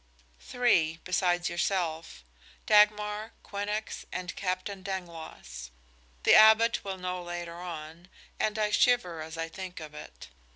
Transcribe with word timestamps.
"Three 0.39 0.97
besides 1.03 1.47
yourself. 1.47 2.23
Dagmar, 2.65 3.33
Quinnox 3.43 4.03
and 4.11 4.35
Captain 4.35 4.81
Dangloss. 4.81 5.69
The 6.23 6.33
Abbot 6.33 6.83
will 6.83 6.97
know 6.97 7.21
later 7.21 7.61
on, 7.61 8.07
and 8.39 8.57
I 8.57 8.71
shiver 8.71 9.21
as 9.21 9.37
I 9.37 9.47
think 9.47 9.79
of 9.79 9.93
it. 9.93 10.29